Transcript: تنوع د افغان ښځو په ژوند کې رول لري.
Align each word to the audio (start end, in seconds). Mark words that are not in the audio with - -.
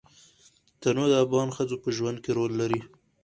تنوع 0.81 1.07
د 1.09 1.13
افغان 1.25 1.49
ښځو 1.57 1.75
په 1.83 1.89
ژوند 1.97 2.17
کې 2.23 2.31
رول 2.37 2.51
لري. 2.61 2.81